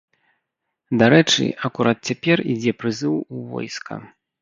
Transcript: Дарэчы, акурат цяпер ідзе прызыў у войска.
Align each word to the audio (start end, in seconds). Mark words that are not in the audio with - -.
Дарэчы, 1.01 1.45
акурат 1.71 1.99
цяпер 2.11 2.37
ідзе 2.57 2.77
прызыў 2.83 3.15
у 3.35 3.47
войска. 3.57 4.05